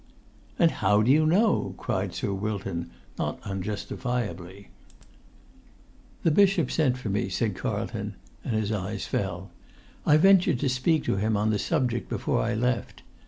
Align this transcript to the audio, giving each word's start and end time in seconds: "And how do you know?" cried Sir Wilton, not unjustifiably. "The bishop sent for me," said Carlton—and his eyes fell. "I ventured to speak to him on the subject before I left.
"And 0.57 0.71
how 0.71 1.03
do 1.03 1.11
you 1.11 1.27
know?" 1.27 1.75
cried 1.77 2.15
Sir 2.15 2.33
Wilton, 2.33 2.89
not 3.19 3.39
unjustifiably. 3.45 4.69
"The 6.23 6.31
bishop 6.31 6.71
sent 6.71 6.97
for 6.97 7.09
me," 7.09 7.29
said 7.29 7.55
Carlton—and 7.55 8.55
his 8.55 8.71
eyes 8.71 9.05
fell. 9.05 9.51
"I 10.03 10.17
ventured 10.17 10.57
to 10.61 10.69
speak 10.69 11.03
to 11.03 11.17
him 11.17 11.37
on 11.37 11.51
the 11.51 11.59
subject 11.59 12.09
before 12.09 12.41
I 12.41 12.55
left. 12.55 13.03